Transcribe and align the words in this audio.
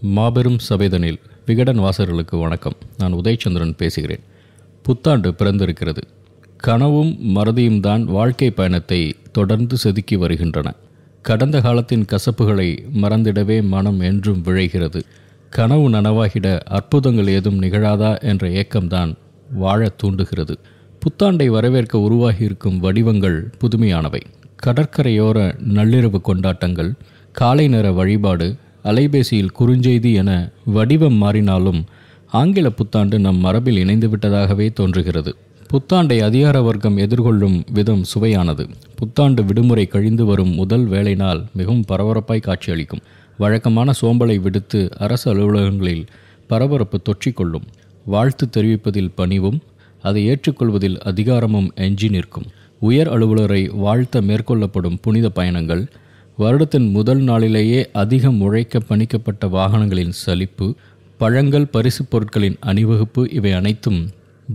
மாபெரும் 0.00 0.58
சபைதனில் 0.70 1.18
விகடன் 1.46 1.78
வாசகர்களுக்கு 1.78 2.40
வணக்கம். 2.40 2.72
நான் 2.98 3.14
உதயச்சந்திரன் 3.14 3.76
பேசுகிறேன். 3.76 4.20
புத்தாண்டு 4.82 5.34
பிறந்திருக்கிறது. 5.34 6.02
கனவும் 6.56 7.36
மறதியும் 7.36 7.80
தான் 7.80 8.04
வாழ்க்கை 8.04 8.50
பயணத்தை 8.50 9.14
தொடர்ந்து 9.32 9.76
செதுக்கி 9.76 10.16
வருகின்றன. 10.16 10.74
கடந்த 11.22 11.60
காலத்தின் 11.60 12.04
கசப்புகளை 12.04 12.78
மறந்திடவே 13.02 13.62
மனம் 13.62 14.00
என்றும் 14.00 14.42
விழைகிறது. 14.44 15.02
கனவு 15.50 15.90
நனவாகிட 15.90 16.58
அற்புதங்கள் 16.58 17.26
ஏதும் 17.26 17.62
நிகழாதா 17.62 18.20
என்ற 18.20 18.48
ஏக்கம்தான் 18.48 19.14
வாழத் 19.52 19.98
தூண்டுகிறது. 19.98 20.58
புத்தாண்டை 21.00 21.46
வரவேற்க 21.46 21.98
உருவாகியிருக்கும் 21.98 22.78
வடிவங்கள் 22.78 23.50
புதுமையானவை. 23.60 24.20
கடற்கரையோர 24.66 25.58
நள்ளிரவு 25.68 26.20
கொண்டாட்டங்கள் 26.20 26.92
காலை 27.32 27.68
நேர 27.68 27.92
வழிபாடு 27.92 28.56
அலைபேசியில் 28.88 29.54
குறுஞ்செய்தி 29.60 30.14
என 30.14 30.50
வடிவம் 30.64 31.22
மாறினாலும் 31.22 31.80
ஆங்கில 32.32 32.70
புத்தாண்டு 32.70 33.18
நம் 33.18 33.36
மரபில் 33.36 33.76
இணைந்து 33.76 34.08
விட்டதாகவே 34.08 34.72
தோன்றுகிறது. 34.72 35.36
புத்தாண்டை 35.72 36.18
அதிகார 36.20 36.62
வர்க்கம் 36.62 36.98
எதிர்கொள்ளும் 36.98 37.62
விதம் 37.72 38.04
சுவையானது. 38.14 38.68
புத்தாண்டு 38.94 39.44
விடுமுறை 39.44 39.86
கழிந்து 39.86 40.24
வரும் 40.24 40.52
முதல் 40.54 40.86
வேலை 40.86 41.14
நாள் 41.14 41.44
மிகவும் 41.52 41.84
பரபரப்பாய் 41.88 42.40
காட்சியளிக்கும். 42.40 43.04
வழக்கமான 43.38 43.92
சோம்பலை 44.00 44.40
விடுத்து 44.40 44.88
அரசு 44.98 45.34
அலுவலகங்களில் 45.34 46.06
பரபரப்பு 46.46 47.00
தொற்றிக்கொள்ளும். 47.02 47.66
வாழ்த்து 48.04 48.48
தெரிவிப்பதில் 48.56 49.14
பணிவும் 49.14 49.60
அதை 50.02 50.30
ஏற்றுக்கொள்வதில் 50.30 50.98
அதிகாரமும் 50.98 51.72
எஞ்சி 51.74 52.08
நிற்கும். 52.08 52.44
உயர் 52.80 53.08
அலுவலரை 53.08 53.62
வாழ்த்த 53.74 54.20
மேற்கொள்ளப்படும் 54.20 54.96
புனித 55.02 55.28
பயணங்கள் 55.28 55.88
வருடத்தின் 56.38 56.90
முதல் 56.90 57.18
நாளிலேயே 57.18 57.78
அதிகம் 57.92 58.40
உழைக்க 58.40 58.80
பணிக்கப்பட்ட 58.80 59.46
வாகனங்களின் 59.46 60.12
சலிப்பு 60.24 60.74
பழங்கள் 61.16 61.66
பரிசு 61.66 62.04
பொருட்களின் 62.04 62.56
அணிவகுப்பு 62.60 63.22
இவை 63.32 63.52
அனைத்தும் 63.52 63.98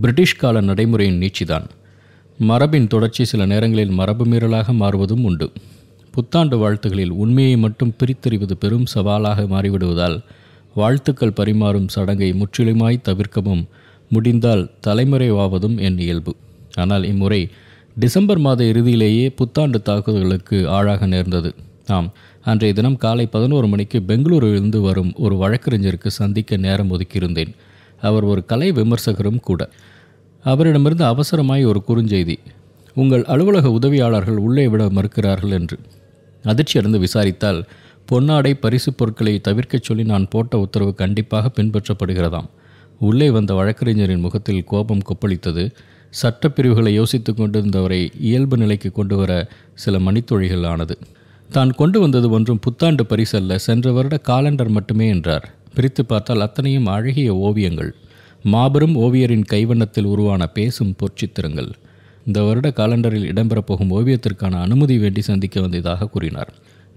பிரிட்டிஷ் 0.00 0.36
கால 0.36 0.60
நடைமுறையின் 0.60 1.18
நீட்சிதான். 1.20 1.66
மரபின் 2.38 2.86
தொடர்ச்சி 2.86 3.24
சில 3.24 3.46
நேரங்களில் 3.46 3.90
மரபு 3.90 4.24
மீறலாக 4.26 4.74
மாறுவதும் 4.74 5.24
உண்டு. 5.24 5.48
புத்தாண்டு 6.10 6.56
வாழ்த்துகளில் 6.56 7.12
உண்மையை 7.24 7.56
மட்டும் 7.56 7.92
பிரித்தறிவது 7.98 8.52
பெரும் 8.52 8.86
சவாலாக 8.94 9.44
மாறிவிடுவதால் 9.44 10.16
வாழ்த்துக்கள் 10.74 11.36
பரிமாறும் 11.36 11.88
சடங்கை 11.88 12.32
முற்றிலுமாய் 12.32 13.02
தவிர்க்கவும் 13.02 13.62
முடிந்தால் 14.08 14.70
தலைமுறைவாவதும் 14.86 15.78
என் 15.80 15.98
இயல்பு. 15.98 16.34
ஆனால் 16.74 17.04
இம்முறை 17.04 17.42
டிசம்பர் 17.98 18.38
மாத 18.38 18.64
இறுதியிலேயே 18.64 19.28
புத்தாண்டு 19.36 19.80
தாக்குதல்களுக்கு 19.84 20.68
ஆளாக 20.68 21.06
நேர்ந்தது. 21.06 21.54
ஆம். 21.86 22.12
அன்றைய 22.42 22.74
தினம் 22.74 22.96
காலை 22.96 23.26
பதினோரு 23.26 23.66
மணிக்கு 23.66 24.02
பெங்களூரிலிருந்து 24.08 24.80
வரும் 24.80 25.12
ஒரு 25.16 25.36
வழக்கறிஞருக்கு 25.36 26.06
சந்திக்க 26.06 26.56
நேரம் 26.56 26.90
ஒதுக்கியிருந்தேன். 26.90 27.54
அவர் 28.00 28.24
ஒரு 28.24 28.44
கலை 28.44 28.72
விமர்சகரும் 28.72 29.40
கூட. 29.40 29.68
அவரிடமிருந்து 30.42 31.04
அவசரமாய் 31.04 31.66
ஒரு 31.66 31.82
குறுஞ்செய்தி. 31.88 32.36
உங்கள் 32.94 33.24
அலுவலக 33.24 33.68
உதவியாளர்கள் 33.68 34.36
உள்ளே 34.36 34.68
விட 34.68 34.86
மறுக்கிறார்கள் 34.86 35.50
என்று. 35.50 35.78
அதிர்ச்சியடைந்து 36.42 36.98
விசாரித்தால் 36.98 37.64
பொன்னாடை 38.12 38.52
பரிசு 38.52 38.92
பொருட்களை 38.92 39.40
தவிர்க்கச் 39.48 39.82
சொல்லி 39.82 40.04
நான் 40.04 40.28
போட்ட 40.28 40.58
உத்தரவு 40.58 40.94
கண்டிப்பாக 40.94 41.50
பின்பற்றப்படுகிறதாம். 41.56 42.48
உள்ளே 42.98 43.30
வந்த 43.30 43.54
வழக்கறிஞரின் 43.54 44.20
முகத்தில் 44.20 44.64
கோபம் 44.64 45.02
கொப்பளித்தது. 45.02 45.70
சட்டப்பிரிவுகளை 46.22 46.88
யோசித்து 46.88 47.32
கொண்டிருந்தவரை 47.32 48.10
இயல்பு 48.20 48.56
நிலைக்கு 48.56 48.92
கொண்டு 48.92 49.16
வர 49.16 49.48
சில 49.74 49.98
மணித்தொழிகள் 49.98 50.66
ஆனது. 50.66 50.98
தான் 51.56 51.72
கொண்டு 51.78 51.98
வந்தது 52.00 52.26
ஒன்றும் 52.30 52.60
புத்தாண்டு 52.64 53.02
பரிசல்ல 53.10 53.54
சென்ற 53.66 53.92
வருட 53.92 54.16
காலண்டர் 54.28 54.70
மட்டுமே 54.76 55.06
என்றார். 55.08 55.46
பிரித்து 55.74 56.02
பார்த்தால் 56.04 56.44
அத்தனையும் 56.46 56.88
அழகிய 56.94 57.30
ஓவியங்கள். 57.46 57.90
மாபெரும் 58.44 58.96
ஓவியரின் 58.96 59.46
கைவண்ணத்தில் 59.52 60.08
உருவான 60.12 60.42
பேசும் 60.56 60.94
பொற்சித்திரங்கள். 61.00 61.70
இந்த 62.26 62.40
வருட 62.42 62.68
காலண்டரில் 62.80 63.28
இடம்பெறப்போகும் 63.30 63.92
ஓவியத்திற்கான 63.96 64.60
அனுமதி 64.66 64.96
வேண்டி 64.98 65.22
சந்திக்க 65.30 65.56
வந்ததாக 65.60 66.08
கூறினார். 66.14 66.50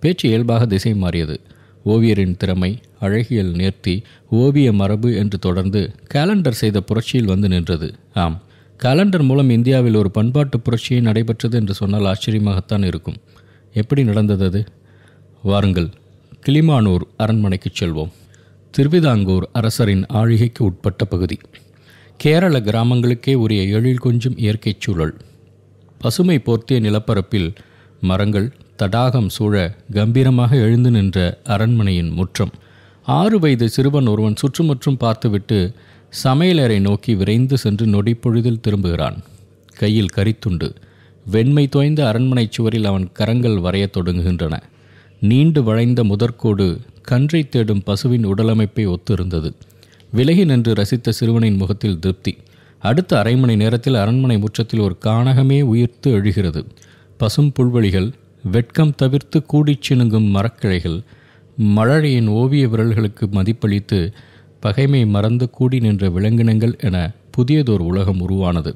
பேச்சு 0.03 0.25
இயல்பாக 0.29 0.65
திசை 0.65 0.93
மாறியது. 1.03 1.37
ஓவியரின் 1.85 2.37
திறமை 2.37 2.71
அழகியல் 3.05 3.51
நேர்த்தி 3.59 3.95
ஓவிய 4.41 4.69
மரபு 4.73 5.09
என்று 5.21 5.37
தொடர்ந்து 5.39 5.81
காலண்டர் 6.13 6.59
செய்த 6.61 6.77
புரட்சியில் 6.81 7.31
வந்து 7.33 7.47
நின்றது. 7.47 7.89
ஆம் 8.23 8.37
காலண்டர் 8.79 9.25
மூலம் 9.29 9.51
இந்தியாவில் 9.57 9.99
ஒரு 10.01 10.09
பண்பாட்டு 10.17 10.57
புரட்சியே 10.65 10.99
நடைபெற்றது 11.01 11.55
என்று 11.61 11.73
சொன்னால் 11.73 12.09
ஆச்சரியமாகத்தான் 12.11 12.85
இருக்கும். 12.91 13.19
எப்படி 13.77 14.03
நடந்தது? 14.03 14.45
அது 14.45 14.65
வாருங்கள் 15.43 15.89
கிளிமானூர் 16.45 17.01
அரண்மனைக்குச் 17.17 17.83
செல்வோம். 17.83 18.09
திருவிதாங்கூர் 18.71 19.47
அரசரின் 19.53 20.05
ஆழிகைக்கு 20.07 20.65
உட்பட்ட 20.65 21.05
பகுதி. 21.05 21.37
கேரள 22.17 22.59
கிராமங்களுக்கே 22.59 23.33
உரிய 23.33 23.61
எழில் 23.61 23.97
கொஞ்சம் 23.97 24.37
இயற்கைச் 24.37 24.81
சூழல். 24.81 25.17
பசுமை 25.99 26.41
போர்த்திய 26.45 26.79
நிலப்பரப்பில் 26.79 27.55
மரங்கள் 28.01 28.53
தடாகம் 28.75 29.29
சூழ 29.29 29.75
கம்பீரமாக 29.91 30.55
எழுந்து 30.55 30.91
நின்ற 30.91 31.39
அரண்மனையின் 31.43 32.09
முற்றம். 32.09 32.51
ஆறு 33.03 33.39
வயது 33.39 33.69
சிறுவன் 33.69 34.07
ஒருவன் 34.07 34.35
சுற்றுமுற்றும் 34.35 34.97
பார்த்துவிட்டு 34.97 35.73
சமையலறை 36.23 36.79
நோக்கி 36.79 37.15
விரைந்து 37.15 37.57
சென்று 37.57 37.85
நொடிப்பொழுதில் 37.85 38.59
திரும்புகிறான். 38.59 39.17
கையில் 39.75 40.13
கரித்துண்டு. 40.15 40.75
வெண்மை 41.31 41.67
தோய்ந்த 41.67 42.07
அரண்மனை 42.07 42.47
சுவரில் 42.49 42.85
அவன் 42.85 43.11
கரங்கள் 43.13 43.59
வரையத் 43.59 43.97
தொடங்குகின்றன. 43.97 44.59
நீண்டு 45.21 45.63
வளைந்த 45.63 46.03
முதற்கோடு 46.03 46.79
கன்றை 47.01 47.49
தேடும் 47.49 47.83
பசுவின் 47.83 48.25
உடலமைப்பை 48.25 48.87
ஒத்திருந்தது. 48.87 49.53
விலகி 50.11 50.45
நின்று 50.45 50.73
ரசித்த 50.73 51.09
சிறுவனின் 51.09 51.55
முகத்தில் 51.55 51.99
திருப்தி. 51.99 52.37
அடுத்த 52.79 53.19
அரை 53.19 53.35
மணி 53.35 53.55
நேரத்தில் 53.55 53.93
அரண்மனை 53.93 54.37
முற்றத்தில் 54.37 54.79
ஒரு 54.79 54.97
கானகமே 55.05 55.61
உயிர்த்து 55.61 56.11
எழுகிறது. 56.11 56.65
பசும் 57.17 57.51
புல்வெளிகள் 57.51 58.11
வெட்கம் 58.43 58.95
தவிர்த்து 58.95 59.45
கூடிச் 59.45 59.91
சினுங்கும் 59.91 60.29
மரக்கிளைகள் 60.29 61.03
மழழையின் 61.57 62.27
ஓவிய 62.27 62.67
விரல்களுக்கு 62.67 63.27
மதிப்பளித்து 63.31 64.13
பகைமை 64.59 65.05
மறந்து 65.05 65.49
கூடி 65.49 65.79
நின்ற 65.79 66.09
விலங்கினங்கள் 66.09 66.77
என 66.79 67.11
புதியதோர் 67.37 67.77
உலகம் 67.77 68.21
உருவானது. 68.21 68.75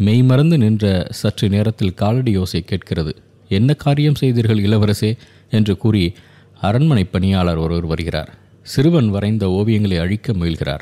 மெய்மறந்து 0.00 0.58
நின்ற 0.58 1.06
சற்று 1.10 1.48
நேரத்தில் 1.48 1.94
காலடி 1.94 2.38
யோசை 2.38 2.60
கேட்கிறது. 2.60 3.16
என்ன 3.48 3.74
காரியம் 3.74 4.14
செய்தீர்கள் 4.14 4.62
இளவரசே? 4.62 5.16
என்று 5.50 5.76
கூறி 5.76 6.12
அரண்மனை 6.60 7.04
பணியாளர் 7.04 7.56
ஒருவர் 7.56 7.86
வருகிறார். 7.86 8.34
சிறுவன் 8.62 9.08
வரைந்த 9.08 9.46
ஓவியங்களை 9.46 10.00
அழிக்க 10.00 10.32
முயல்கிறார். 10.32 10.80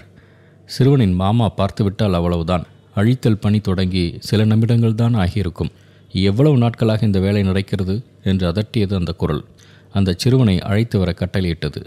சிறுவனின் 0.64 1.12
மாமா 1.12 1.48
பார்த்துவிட்டால் 1.48 2.14
அவ்வளவுதான். 2.14 2.64
அழித்தல் 2.94 3.38
பணி 3.38 3.60
தொடங்கி 3.60 4.16
சில 4.18 4.44
நிமிடங்கள் 4.44 4.94
தான் 4.94 5.14
ஆகியிருக்கும். 5.14 5.70
எவ்வளவு 6.12 6.56
நாட்களாக 6.56 7.06
இந்த 7.06 7.20
வேலை 7.20 7.42
நடக்கிறது? 7.42 8.02
என்று 8.24 8.52
அதட்டியது 8.52 8.94
அந்த 8.94 9.12
குரல். 9.12 9.44
அந்த 9.92 10.14
சிறுவனை 10.16 10.60
அழைத்து 10.60 10.98
வர 10.98 11.14
கட்டளையிட்டது. 11.18 11.84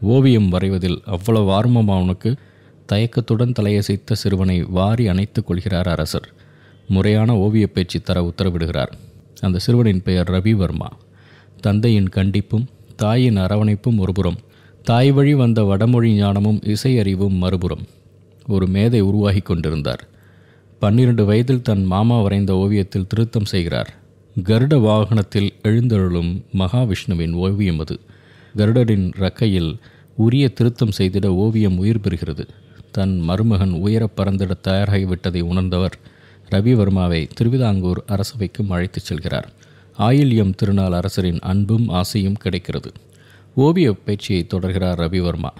ஓவியம் 0.00 0.48
வரைவதில் 0.48 1.02
அவ்வளவு 1.04 1.52
ஆர்வம் 1.52 1.88
அவனுக்கு 1.88 2.36
தயக்கத்துடன் 2.86 3.52
தலையசைத்த 3.60 4.12
சிறுவனை 4.12 4.62
வாரி 4.62 5.08
அணைத்துக் 5.08 5.46
கொள்கிறார் 5.46 5.88
அரசர். 5.88 6.32
முறையான 6.88 7.36
ஓவிய 7.36 7.66
பேச்சு 7.66 8.02
தர 8.02 8.32
உத்தரவிடுகிறார். 8.32 8.92
அந்த 9.40 9.58
சிறுவனின் 9.58 10.02
பெயர் 10.02 10.30
ரவிவர்மா 10.30 10.86
தந்தையின் 11.60 12.08
கண்டிப்பும் 12.08 12.66
தாயின் 12.96 13.36
அரவணைப்பும் 13.36 13.98
ஒருபுறம் 13.98 14.36
தாய் 14.82 15.10
வழி 15.10 15.34
வந்த 15.34 15.62
வடமொழி 15.62 16.14
ஞானமும் 16.14 16.62
இசை 16.62 16.98
அறிவும் 16.98 17.34
மறுபுறம். 17.34 17.86
ஒரு 18.48 18.66
மேதை 18.66 19.00
உருவாகி 19.00 19.38
கொண்டிருந்தார். 19.38 20.08
பன்னிரண்டு 20.78 21.24
வயதில் 21.24 21.62
தன் 21.62 21.84
மாமா 21.84 22.20
வரைந்த 22.20 22.54
ஓவியத்தில் 22.54 23.06
திருத்தம் 23.06 23.44
செய்கிறார். 23.44 23.94
கருட 24.42 24.80
வாகனத்தில் 24.80 25.52
எழுந்தருளும் 25.62 26.44
மகாவிஷ்ணுவின் 26.58 27.32
ஓவியம் 27.32 27.78
அது. 27.78 28.00
கருடரின் 28.56 29.12
ரக்கையில் 29.18 29.78
உரிய 30.16 30.48
திருத்தம் 30.48 30.90
செய்திட 30.98 31.26
ஓவியம் 31.26 31.78
உயிர் 31.78 32.00
பெறுகிறது. 32.00 32.48
தன் 32.90 33.18
மருமகன் 33.18 33.72
உயர 33.72 34.08
பறந்திட 34.16 34.50
தயாராகிவிட்டதை 34.68 35.40
உணர்ந்தவர் 35.40 35.98
ரவிவர்மாவை 36.52 37.28
திருவிதாங்கூர் 37.34 38.04
அரசவைக்கும் 38.06 38.70
அழைத்துச் 38.70 39.12
செல்கிறார். 39.12 39.48
ஆயில்யம் 39.98 40.54
திருநாள் 40.54 40.92
அரசரின் 40.92 41.38
அன்பும் 41.40 41.88
ஆசையும் 41.88 42.34
கிடைக்கிறது. 42.34 42.92
ஓவிய 43.54 43.92
பயிற்சியை 43.92 44.46
தொடர்கிறார் 44.54 44.98
ரவிவர்மா. 44.98 45.50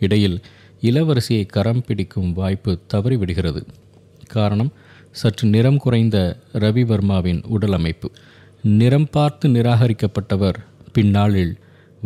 இடையில் 0.00 0.40
இளவரசியை 0.82 1.46
கரம் 1.46 1.82
பிடிக்கும் 1.86 2.32
வாய்ப்பு 2.32 2.78
தவறிவிடுகிறது. 2.94 3.62
காரணம் 4.28 4.72
சற்று 5.10 5.48
நிறம் 5.48 5.76
குறைந்த 5.76 6.38
ரவிவர்மாவின் 6.52 7.44
உடல் 7.46 7.72
அமைப்பு 7.72 8.10
நிறம் 8.62 9.08
பார்த்து 9.10 9.48
நிராகரிக்கப்பட்டவர் 9.48 10.58
பின்னாளில் 10.92 11.58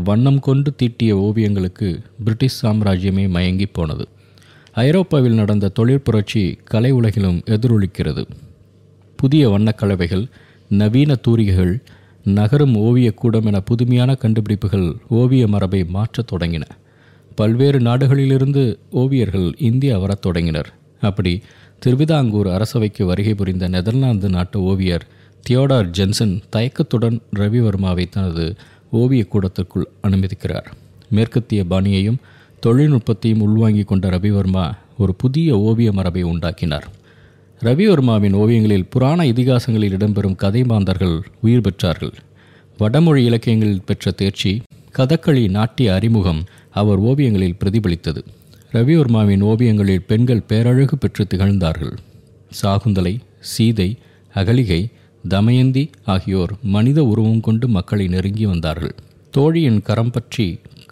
வண்ணம் 0.05 0.41
கொண்டு 0.41 0.75
தீட்டிய 0.75 1.17
ஓவியங்களுக்கு 1.17 1.89
பிரிட்டிஷ் 2.25 2.65
சாம்ராஜ்யமே 2.65 3.29
மயங்கி 3.29 3.67
போனது. 3.67 4.09
ஐரோப்பாவில் 4.77 5.35
நடந்த 5.35 5.71
தொழிற்புரட்சி 5.79 6.59
கலை 6.65 6.91
உலகிலும் 6.91 7.43
எதிரொலிக்கிறது. 7.47 8.27
புதிய 9.17 9.51
வண்ணக்கலவைகள் 9.51 10.29
நவீன 10.69 11.15
தூரிகைகள் 11.15 11.83
நகரும் 12.25 12.77
ஓவியக்கூடம் 12.77 13.45
என 13.45 13.61
புதுமையான 13.61 14.15
கண்டுபிடிப்புகள் 14.15 14.97
ஓவிய 15.09 15.47
மரபை 15.47 15.85
மாற்றத் 15.85 16.33
தொடங்கின. 16.33 16.63
பல்வேறு 17.35 17.79
நாடுகளிலிருந்து 17.79 18.79
ஓவியர்கள் 18.93 19.53
இந்தியா 19.59 19.99
வரத் 19.99 20.23
தொடங்கினர். 20.23 20.73
அப்படி 21.01 21.43
திருவிதாங்கூர் 21.79 22.49
அரசவைக்கு 22.49 23.07
வருகை 23.07 23.35
புரிந்த 23.35 23.69
நெதர்லாந்து 23.69 24.29
நாட்டு 24.29 24.61
ஓவியர் 24.61 25.07
தியோடார் 25.49 25.91
ஜென்சன் 25.99 26.41
தயக்கத்துடன் 26.51 27.21
ரவிவர்மாவை 27.37 28.09
தனது 28.09 28.55
ஓவியக் 28.91 29.31
கூடத்திற்குள் 29.31 29.89
அனுமதிக்கிறார். 30.03 30.65
மேற்கத்திய 31.11 31.65
பாணியையும் 31.65 32.17
தொழில்நுட்பத்தையும் 32.63 33.41
உள்வாங்கி 33.41 33.83
கொண்ட 33.83 34.09
ரவிவர்மா 34.09 34.67
ஒரு 34.99 35.15
புதிய 35.15 35.59
ஓவிய 35.59 35.93
மரபை 35.93 36.23
உண்டாக்கினார். 36.23 36.87
ரவிவர்மாவின் 37.63 38.35
ஓவியங்களில் 38.35 38.89
புராண 38.91 39.25
இதிகாசங்களில் 39.25 39.95
இடம்பெறும் 39.97 40.37
கதை 40.37 40.63
மாந்தர்கள் 40.65 41.17
உயிர் 41.41 41.61
பெற்றார்கள். 41.61 42.15
வடமொழி 42.79 43.25
இலக்கியங்களில் 43.25 43.85
பெற்ற 43.85 44.11
தேர்ச்சி 44.11 44.63
கதக்களி 44.99 45.51
நாட்டிய 45.51 45.95
அறிமுகம் 45.95 46.43
அவர் 46.71 46.99
ஓவியங்களில் 46.99 47.59
பிரதிபலித்தது. 47.61 48.21
ரவிவர்மாவின் 48.73 49.43
ஓவியங்களில் 49.43 50.07
பெண்கள் 50.07 50.47
பேரழகு 50.49 50.97
பெற்று 50.99 51.25
திகழ்ந்தார்கள். 51.27 51.95
சாகுந்தலை 52.63 53.15
சீதை 53.41 53.97
அகலிகை 54.35 54.83
தமயந்தி 55.29 55.91
ஆகியோர் 56.05 56.53
மனித 56.63 57.05
உருவம் 57.05 57.41
கொண்டு 57.41 57.69
மக்களை 57.69 58.07
நெருங்கி 58.09 58.47
வந்தார்கள். 58.47 58.95
தோழியின் 59.31 59.81
கரம் 59.83 60.11
பற்றி 60.11 60.47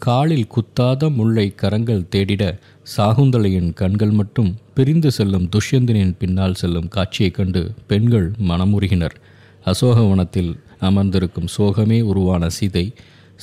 காலில் 0.05 0.47
குத்தாத 0.47 1.15
முல்லை 1.15 1.55
கரங்கள் 1.55 2.09
தேடிட 2.11 2.59
சாகுந்தலையின் 2.97 3.73
கண்கள் 3.73 4.11
மட்டும் 4.11 4.57
பிரிந்து 4.75 5.11
செல்லும் 5.11 5.49
துஷ்யந்தனின் 5.49 6.15
பின்னால் 6.19 6.55
செல்லும் 6.55 6.89
காட்சியைக் 6.89 7.35
கண்டு 7.35 7.71
பெண்கள் 7.87 8.31
மனமுருகினர். 8.49 9.15
அசோகவனத்தில் 9.65 10.57
அமர்ந்திருக்கும் 10.81 11.47
சோகமே 11.59 12.03
உருவான 12.03 12.49
சீதை 12.49 12.93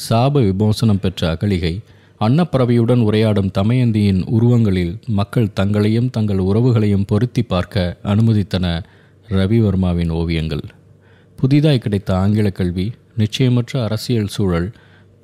சாப 0.10 0.32
விமோசனம் 0.32 1.00
பெற்ற 1.00 1.32
அகலிகை 1.32 1.80
அன்னப்பறவையுடன் 2.20 3.02
உரையாடும் 3.02 3.52
தமயந்தியின் 3.52 4.22
உருவங்களில் 4.24 5.00
மக்கள் 5.08 5.54
தங்களையும் 5.54 6.10
தங்கள் 6.10 6.38
உறவுகளையும் 6.38 7.08
பொருத்தி 7.08 7.42
பார்க்க 7.42 7.98
அனுமதித்தன 8.04 8.84
ரவிவர்மாவின் 9.30 10.10
ஓவியங்கள். 10.10 10.64
புதிதாய் 11.36 11.80
கிடைத்த 11.80 12.18
ஆங்கில 12.18 12.50
கல்வி 12.50 12.92
நிச்சயமற்ற 13.18 13.84
அரசியல் 13.84 14.28
சூழல் 14.28 14.72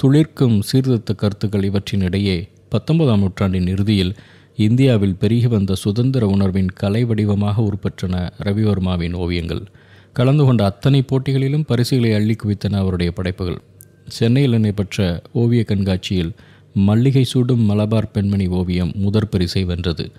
துளிர்க்கும் 0.03 0.59
சீர்திருத்த 0.59 1.13
கருத்துக்கள் 1.13 1.69
இவற்றினிடையே 1.69 2.49
பத்தொன்பதாம் 2.69 3.19
நூற்றாண்டின் 3.19 3.67
இறுதியில் 3.67 4.15
இந்தியாவில் 4.55 5.15
பெருகி 5.15 5.47
வந்த 5.47 5.75
சுதந்திர 5.75 6.27
உணர்வின் 6.27 6.69
கலை 6.71 7.03
வடிவமாக 7.03 7.61
உருப்பெற்றன 7.61 8.29
ரவிவர்மாவின் 8.43 9.13
ஓவியங்கள். 9.13 9.63
கலந்து 10.13 10.43
கொண்ட 10.45 10.65
அத்தனை 10.65 11.01
போட்டிகளிலும் 11.01 11.65
பரிசுகளை 11.65 12.13
அள்ளி 12.13 12.35
குவித்தன 12.35 12.77
அவருடைய 12.77 13.11
படைப்புகள். 13.11 13.59
சென்னையில் 14.07 14.51
நடைபெற்ற 14.51 15.21
ஓவிய 15.33 15.63
கண்காட்சியில் 15.63 16.31
மல்லிகை 16.73 17.23
சூடும் 17.23 17.69
மலபார் 17.69 18.11
பெண்மணி 18.11 18.47
ஓவியம் 18.47 18.91
முதற் 18.95 19.29
பரிசை 19.29 19.63
வென்றது. 19.63 20.11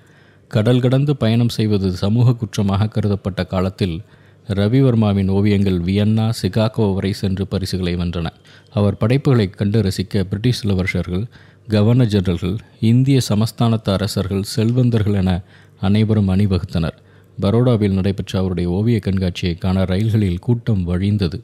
கடல் 0.49 0.81
கடந்து 0.81 1.17
பயணம் 1.17 1.49
செய்வது 1.49 1.91
சமூக 1.91 2.35
குற்றமாக 2.35 2.89
கருதப்பட்ட 2.89 3.47
காலத்தில் 3.47 4.03
ரவிவர்மாவின் 4.49 5.29
ஓவியங்கள் 5.29 5.81
வியன்னா 5.81 6.33
சிகாகோ 6.43 6.95
வரை 6.95 7.13
சென்று 7.13 7.47
பரிசுகளை 7.47 7.97
வென்றன. 7.97 8.27
அவர் 8.71 8.97
படைப்புகளை 8.97 9.51
கண்டு 9.51 9.83
ரசிக்க 9.83 10.21
பிரிட்டிஷ் 10.23 10.67
இளவரசர்கள் 10.67 11.25
கவர்னர் 11.69 12.07
ஜெனரல்கள் 12.07 12.59
இந்திய 12.81 13.21
சமஸ்தானத்து 13.29 13.93
அரசர்கள் 13.93 14.43
செல்வந்தர்கள் 14.43 15.15
என 15.15 15.41
அனைவரும் 15.81 16.29
அணிவகுத்தனர். 16.29 16.97
பரோடாவில் 17.41 17.93
நடைபெற்ற 17.93 18.39
அவருடைய 18.39 18.69
ஓவிய 18.69 18.99
கண்காட்சியை 18.99 19.59
காண 19.59 19.85
ரயில்களில் 19.85 20.39
கூட்டம் 20.39 20.89
வழிந்தது. 20.89 21.41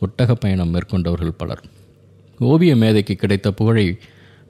ஒட்டக 0.00 0.32
பயணம் 0.32 0.74
மேற்கொண்டவர்கள் 0.74 1.34
பலர். 1.36 1.62
ஓவிய 2.38 2.76
மேதைக்கு 2.76 3.14
கிடைத்த 3.14 3.52
புகழை 3.52 3.98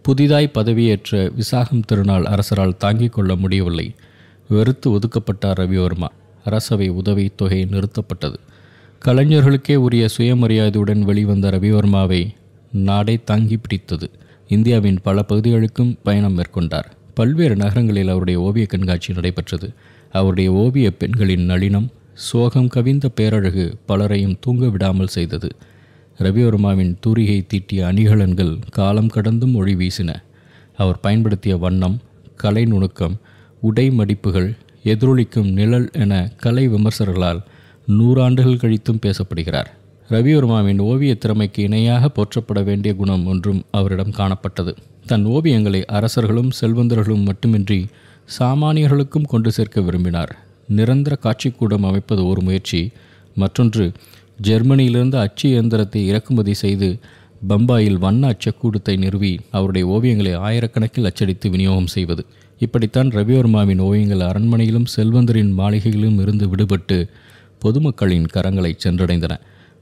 புதிதாய் 0.03 0.51
பதவியேற்ற 0.55 1.33
விசாகம் 1.37 1.83
திருநாள் 1.87 2.25
அரசரால் 2.25 2.77
தாங்கிக் 2.77 3.13
கொள்ள 3.13 3.37
முடியவில்லை. 3.37 3.95
வெறுத்து 4.49 4.91
ஒதுக்கப்பட்டார் 4.91 5.59
ரவிவர்மா. 5.61 6.07
அரசவை 6.45 6.89
உதவித்தொகை 6.89 7.69
நிறுத்தப்பட்டது. 7.71 8.35
கலைஞர்களுக்கே 9.05 9.75
உரிய 9.75 10.09
சுயமரியாதையுடன் 10.19 11.01
வெளிவந்த 11.01 11.51
ரவிவர்மாவை 11.51 12.35
நாடே 12.73 13.21
தாங்கி 13.25 13.57
பிடித்தது. 13.57 14.11
இந்தியாவின் 14.49 14.99
பல 15.03 15.23
பகுதிகளுக்கும் 15.23 15.97
பயணம் 16.03 16.39
மேற்கொண்டார். 16.39 16.93
பல்வேறு 17.15 17.57
நகரங்களில் 17.57 18.09
அவருடைய 18.09 18.41
ஓவிய 18.41 18.67
கண்காட்சி 18.67 19.13
நடைபெற்றது. 19.13 19.73
அவருடைய 20.13 20.53
ஓவிய 20.53 20.91
பெண்களின் 20.91 21.51
நளினம் 21.51 21.89
சோகம் 22.15 22.69
கவிந்த 22.69 23.09
பேரழகு 23.09 23.75
பலரையும் 23.87 24.37
தூங்க 24.41 24.69
விடாமல் 24.69 25.07
செய்தது. 25.07 25.49
ரவிவர்மாவின் 26.19 26.97
தூரிகை 27.01 27.45
தீட்டிய 27.47 27.87
அணிகலன்கள் 27.87 28.59
காலம் 28.71 29.09
கடந்தும் 29.09 29.55
ஒளி 29.55 29.75
வீசின. 29.75 30.15
அவர் 30.77 31.01
பயன்படுத்திய 31.01 31.57
வண்ணம் 31.57 32.01
கலை 32.37 32.65
நுணுக்கம் 32.65 33.17
உடை 33.61 33.91
மடிப்புகள் 33.91 34.57
எதிரொலிக்கும் 34.85 35.53
நிழல் 35.53 35.89
என 35.93 36.33
கலை 36.37 36.69
விமர்சகர்களால் 36.69 37.41
நூறாண்டுகள் 37.87 38.63
கழித்தும் 38.63 39.03
பேசப்படுகிறார். 39.07 39.71
ரவிவர்மாவின் 40.09 40.79
ஓவிய 40.79 41.15
திறமைக்கு 41.15 41.63
இணையாக 41.63 42.09
போற்றப்பட 42.09 42.65
வேண்டிய 42.65 42.95
குணம் 42.95 43.27
ஒன்றும் 43.27 43.63
அவரிடம் 43.71 44.11
காணப்பட்டது. 44.11 44.77
தன் 45.07 45.27
ஓவியங்களை 45.27 45.85
அரசர்களும் 45.85 46.51
செல்வந்தர்களும் 46.61 47.25
மட்டுமின்றி 47.25 47.87
சாமானியர்களுக்கும் 48.39 49.27
கொண்டு 49.27 49.53
சேர்க்க 49.53 49.81
விரும்பினார். 49.81 50.39
நிரந்தர 50.69 51.19
காட்சிக்கூடம் 51.23 51.87
அமைப்பது 51.87 52.27
ஒரு 52.27 52.43
முயற்சி. 52.43 52.91
மற்றொன்று 53.35 53.93
ஜெர்மனியிலிருந்து 54.43 55.17
அச்சு 55.17 55.49
இயந்திரத்தை 55.49 56.07
இறக்குமதி 56.07 56.55
செய்து 56.55 56.99
பம்பாயில் 57.49 57.99
வண்ண 57.99 58.35
அச்சக்கூடத்தை 58.35 58.97
நிறுவி 58.97 59.41
அவருடைய 59.51 59.87
ஓவியங்களை 59.89 60.33
ஆயிரக்கணக்கில் 60.37 61.05
அச்சடித்து 61.05 61.51
விநியோகம் 61.51 61.87
செய்வது. 61.87 62.27
இப்படித்தான் 62.65 63.11
ரவிவர்மாவின் 63.11 63.81
ஓவியங்கள் 63.81 64.27
அரண்மனையிலும் 64.29 64.91
செல்வந்தரின் 64.97 65.53
மாளிகைகளிலும் 65.59 66.19
இருந்து 66.21 66.47
விடுபட்டு 66.47 66.99
பொதுமக்களின் 67.59 68.29
கரங்களை 68.35 68.73
சென்றடைந்தன. 68.85 69.35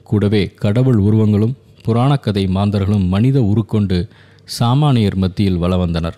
கூடவே 0.02 0.42
கடவுள் 0.64 0.98
உருவங்களும் 0.98 1.54
புராணக்கதை 1.86 2.44
மாந்தர்களும் 2.56 3.06
மனித 3.08 3.38
உருக்கொண்டு 3.42 3.98
சாமானியர் 4.58 5.18
மத்தியில் 5.22 5.56
வல 5.56 5.76
வந்தனர். 5.76 6.16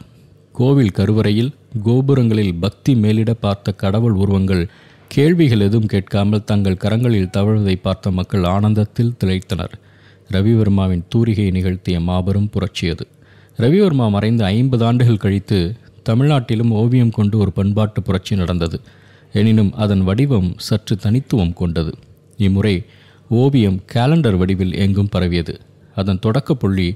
கோவில் 0.53 0.97
கருவறையில் 0.99 1.53
கோபுரங்களில் 1.85 2.55
பக்தி 2.61 2.93
மேலிட 2.95 3.33
பார்த்த 3.35 3.73
கடவுள் 3.83 4.17
உருவங்கள் 4.23 4.65
கேள்விகள் 5.11 5.61
எதுவும் 5.61 5.87
கேட்காமல் 5.87 6.45
தங்கள் 6.45 6.83
கரங்களில் 6.85 7.33
தவழ்வதை 7.37 7.77
பார்த்த 7.83 8.11
மக்கள் 8.11 8.45
ஆனந்தத்தில் 8.45 9.17
திளைத்தனர். 9.21 9.75
ரவிவர்மாவின் 10.31 11.07
தூரிகை 11.09 11.49
நிகழ்த்திய 11.51 11.97
மாபெரும் 12.01 12.51
புரட்சி 12.51 12.87
அது 12.89 13.05
ரவிவர்மா 13.59 14.07
மறைந்த 14.11 14.43
ஐம்பது 14.57 14.83
ஆண்டுகள் 14.85 15.23
கழித்து 15.25 15.59
தமிழ்நாட்டிலும் 16.09 16.69
ஓவியம் 16.69 17.11
கொண்டு 17.11 17.39
ஒரு 17.39 17.53
பண்பாட்டு 17.53 18.03
புரட்சி 18.03 18.37
நடந்தது. 18.37 18.81
எனினும் 19.33 19.73
அதன் 19.73 20.05
வடிவம் 20.05 20.55
சற்று 20.57 20.97
தனித்துவம் 20.97 21.53
கொண்டது. 21.53 21.95
இம்முறை 22.37 22.85
ஓவியம் 23.29 23.81
கேலண்டர் 23.95 24.37
வடிவில் 24.37 24.75
எங்கும் 24.75 25.09
பரவியது. 25.09 25.61
அதன் 25.95 26.19
தொடக்க 26.19 26.55
புள்ளி 26.55 26.95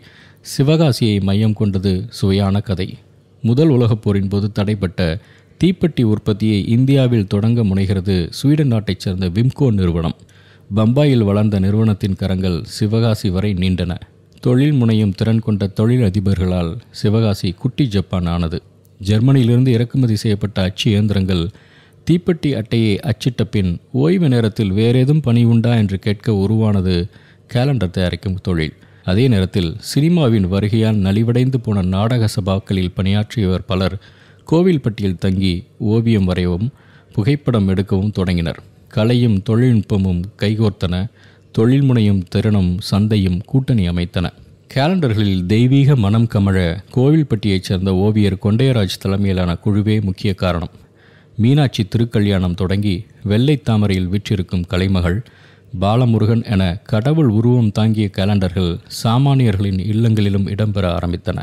சிவகாசியை 0.59 1.21
மையம் 1.21 1.53
கொண்டது 1.53 2.05
சுவையான 2.09 2.61
கதை. 2.61 2.99
முதல் 3.43 3.69
உலகப் 3.69 4.03
போரின் 4.03 4.29
போது 4.29 4.51
தடைப்பட்ட 4.55 5.21
தீப்பெட்டி 5.65 6.03
உற்பத்தியை 6.03 6.67
இந்தியாவில் 6.67 7.27
தொடங்க 7.27 7.63
முனைகிறது 7.63 8.31
ஸ்வீடன் 8.31 8.67
நாட்டைச் 8.67 9.01
சேர்ந்த 9.01 9.29
விம்கோ 9.29 9.73
நிறுவனம். 9.73 10.17
பம்பாயில் 10.77 11.25
வளர்ந்த 11.25 11.59
நிறுவனத்தின் 11.59 12.17
கரங்கள் 12.17 12.65
சிவகாசி 12.65 13.31
வரை 13.31 13.55
நீண்டன. 13.55 13.97
தொழில் 14.41 14.73
முனையும் 14.73 15.15
திறன் 15.15 15.39
கொண்ட 15.39 15.67
தொழில் 15.67 16.11
அதிபர்களால் 16.11 16.77
சிவகாசி 16.91 17.53
குட்டி 17.53 17.89
ஜப்பான் 17.89 18.27
ஆனது. 18.27 18.63
ஜெர்மனியிலிருந்து 19.05 19.69
இறக்குமதி 19.69 20.17
செய்யப்பட்ட 20.17 20.63
அச்சு 20.63 20.91
இயந்திரங்கள் 20.91 21.49
தீப்பெட்டி 22.11 22.55
அட்டையை 22.55 23.01
அச்சிட்ட 23.01 23.45
பின் 23.51 23.81
ஓய்வு 23.93 24.29
நேரத்தில் 24.29 24.73
வேறேதும் 24.73 25.23
பணி 25.23 25.45
உண்டா 25.45 25.75
என்று 25.75 25.99
கேட்க 25.99 26.35
உருவானது 26.35 27.09
கேலண்டர் 27.55 27.91
தயாரிக்கும் 27.91 28.41
தொழில். 28.43 28.73
அதே 29.05 29.29
நேரத்தில் 29.29 29.77
சினிமாவின் 29.95 30.47
வருகையால் 30.47 30.97
நலிவடைந்து 30.97 31.57
போன 31.57 31.83
நாடக 31.83 32.29
சபாக்களில் 32.29 32.95
பணியாற்றியவர் 32.95 33.67
பலர் 33.67 34.01
கோவில்பட்டியில் 34.51 35.19
தங்கி 35.19 35.65
ஓவியம் 35.79 36.29
வரையவும் 36.29 36.69
புகைப்படம் 37.13 37.69
எடுக்கவும் 37.69 38.13
தொடங்கினர். 38.13 38.63
கலையும் 38.89 39.43
தொழில்நுட்பமும் 39.43 40.23
கைகோர்த்தன. 40.39 41.07
தொழில்முனையும் 41.59 42.23
திறனும் 42.29 42.79
சந்தையும் 42.91 43.41
கூட்டணி 43.47 43.89
அமைத்தன. 43.89 44.33
கேலண்டர்களில் 44.75 45.47
தெய்வீக 45.47 45.97
மனம் 45.97 46.27
கமழ 46.35 46.57
கோவில்பட்டியைச் 46.95 47.67
சேர்ந்த 47.69 47.95
ஓவியர் 47.95 48.37
கொண்டையராஜ் 48.43 48.99
தலைமையிலான 49.01 49.57
குழுவே 49.65 50.03
முக்கிய 50.03 50.35
காரணம். 50.35 50.71
மீனாட்சி 51.37 51.83
திருக்கல்யாணம் 51.83 52.55
தொடங்கி 52.55 53.07
வெள்ளை 53.23 53.63
தாமரையில் 53.63 54.09
விற்றிருக்கும் 54.09 54.67
கலைமகள் 54.67 55.25
பாலமுருகன் 55.81 56.45
என 56.45 56.81
கடவுள் 56.85 57.29
உருவம் 57.29 57.73
தாங்கிய 57.73 58.11
கேலண்டர்கள் 58.17 58.79
சாமானியர்களின் 59.03 59.81
இல்லங்களிலும் 59.87 60.47
இடம்பெற 60.47 60.87
ஆரம்பித்தன. 60.99 61.39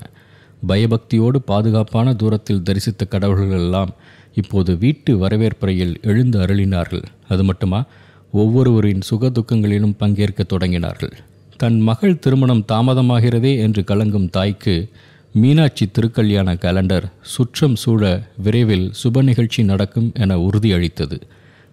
பயபக்தியோடு 0.68 1.36
பாதுகாப்பான 1.36 2.14
தூரத்தில் 2.14 2.64
தரிசித்த 2.64 3.06
கடவுள்கள் 3.06 3.58
எல்லாம் 3.58 3.94
இப்போது 4.34 4.78
வீட்டு 4.78 5.18
வரவேற்பறையில் 5.18 6.00
எழுந்து 6.02 6.40
அருளினார்கள். 6.40 7.04
அது 7.28 7.44
மட்டுமா 7.44 7.86
ஒவ்வொருவரின் 8.32 9.02
சுக 9.02 9.30
துக்கங்களிலும் 9.30 9.98
பங்கேற்க 9.98 10.46
தொடங்கினார்கள். 10.50 11.16
தன் 11.64 11.78
மகள் 11.80 12.20
திருமணம் 12.20 12.62
தாமதமாகிறதே 12.72 13.52
என்று 13.58 13.82
கலங்கும் 13.82 14.26
தாய்க்கு 14.30 14.74
மீனாட்சி 15.34 15.86
திருக்கல்யாண 15.88 16.56
கேலண்டர் 16.64 17.06
சுற்றம் 17.22 17.76
சூழ 17.76 18.02
விரைவில் 18.38 18.92
சுப 19.02 19.22
நிகழ்ச்சி 19.24 19.62
நடக்கும் 19.64 20.10
என 20.14 20.38
உறுதியளித்தது. 20.38 21.18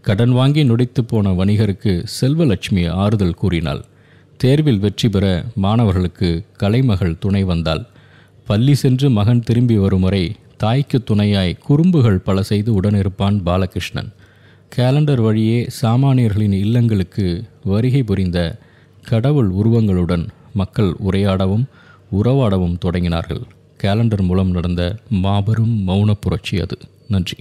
கடன் 0.04 0.32
வாங்கி 0.32 0.64
நொடித்து 0.64 1.02
போன 1.06 1.32
வணிகருக்கு 1.32 1.94
செல்வலட்சுமி 2.20 2.84
ஆறுதல் 2.88 3.34
கூறினாள். 3.34 3.82
தேர்வில் 4.36 4.78
வெற்றி 4.78 5.08
பெற 5.08 5.44
மாணவர்களுக்கு 5.54 6.30
கலைமகள் 6.56 7.18
துணை 7.18 7.42
வந்தாள். 7.44 7.82
பள்ளி 8.46 8.74
சென்று 8.74 9.10
மகன் 9.10 9.40
திரும்பி 9.40 9.78
வரும் 9.78 10.00
வரை 10.00 10.24
தாய்க்கு 10.56 11.00
துணையாய் 11.02 11.58
குறும்புகள் 11.68 12.24
பல 12.28 12.42
செய்து 12.42 12.80
உடனிருப்பான் 12.80 13.38
பாலகிருஷ்ணன். 13.42 14.10
கேலண்டர் 14.76 15.22
வழியே 15.22 15.60
சாமானியர்களின் 15.82 16.58
இல்லங்களுக்கு 16.64 17.28
வருகை 17.64 18.02
புரிந்த 18.02 18.40
கடவுள் 19.04 19.48
உருவங்களுடன் 19.48 20.28
மக்கள் 20.54 20.96
உரையாடவும் 21.10 21.64
உறவாடவும் 22.22 22.76
தொடங்கினார்கள். 22.84 23.42
கேலண்டர் 23.82 24.22
மூலம் 24.22 24.50
நடந்த 24.50 24.96
மாபெரும் 25.08 25.88
மௌன 25.88 26.14
புரட்சி 26.20 26.60
அது. 26.60 26.78
நன்றி. 27.08 27.36